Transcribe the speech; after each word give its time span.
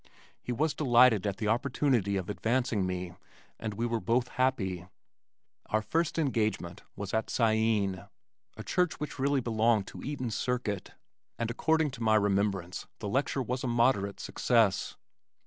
He 0.41 0.51
was 0.51 0.73
delighted 0.73 1.27
at 1.27 1.37
the 1.37 1.47
opportunity 1.47 2.17
of 2.17 2.27
advancing 2.27 2.87
me, 2.87 3.13
and 3.59 3.75
we 3.75 3.85
were 3.85 3.99
both 3.99 4.29
happy. 4.29 4.87
Our 5.67 5.83
first 5.83 6.17
engagement 6.17 6.81
was 6.95 7.13
at 7.13 7.29
Cyene, 7.29 8.07
a 8.57 8.63
church 8.63 8.99
which 8.99 9.19
really 9.19 9.41
belonged 9.41 9.85
to 9.89 10.01
Eaton's 10.01 10.35
circuit, 10.35 10.93
and 11.37 11.51
according 11.51 11.91
to 11.91 12.01
my 12.01 12.15
remembrance 12.15 12.87
the 12.97 13.07
lecture 13.07 13.43
was 13.43 13.63
a 13.63 13.67
moderate 13.67 14.19
success. 14.19 14.97